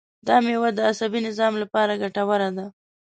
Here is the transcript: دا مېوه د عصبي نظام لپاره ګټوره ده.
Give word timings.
دا 0.27 0.35
مېوه 0.45 0.69
د 0.73 0.79
عصبي 0.89 1.19
نظام 1.27 1.53
لپاره 1.63 1.99
ګټوره 2.01 2.49
ده. 2.57 2.65